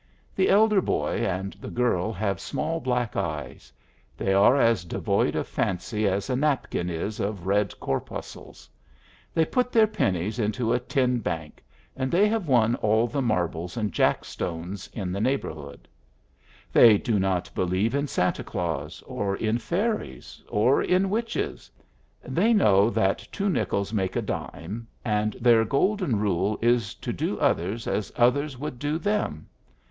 [0.35, 3.71] The elder boy and the girl have small black eyes;
[4.17, 8.67] they are as devoid of fancy as a napkin is of red corpuscles;
[9.31, 11.63] they put their pennies into a tin bank,
[11.95, 15.87] and they have won all the marbles and jack stones in the neighborhood.
[16.73, 21.69] They do not believe in Santa Claus or in fairies or in witches;
[22.23, 27.39] they know that two nickels make a dime, and their golden rule is to do
[27.39, 29.47] others as others would do them.